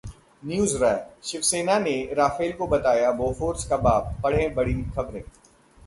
[0.43, 5.21] NewsWrap: Shiv Sena ने Rafale को बताया 'बोफोर्स का बाप', पढ़ें- बड़ी खबरें